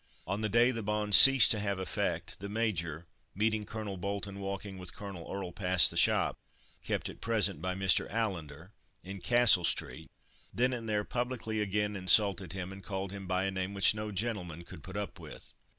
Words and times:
On 0.25 0.41
the 0.41 0.49
day 0.49 0.71
the 0.71 0.81
bond 0.81 1.13
ceased 1.13 1.51
to 1.51 1.59
have 1.59 1.77
effect, 1.77 2.39
the 2.39 2.49
Major, 2.49 3.05
meeting 3.35 3.65
Colonel 3.65 3.97
Bolton 3.97 4.39
walking 4.39 4.79
with 4.79 4.95
Colonel 4.95 5.31
Earle 5.31 5.51
past 5.51 5.91
the 5.91 5.95
shop, 5.95 6.39
kept 6.81 7.07
at 7.07 7.21
present 7.21 7.61
by 7.61 7.75
Mr. 7.75 8.09
Allender, 8.09 8.71
in 9.03 9.21
Castle 9.21 9.63
street, 9.63 10.09
then 10.51 10.73
and 10.73 10.89
there 10.89 11.03
publicly 11.03 11.59
again 11.59 11.95
insulted 11.95 12.53
him, 12.53 12.71
and 12.71 12.83
called 12.83 13.11
him 13.11 13.27
by 13.27 13.43
a 13.45 13.51
name 13.51 13.75
which 13.75 13.93
no 13.93 14.11
gentleman 14.11 14.63
could 14.63 14.81
put 14.81 14.97
up 14.97 15.19
with. 15.19 15.53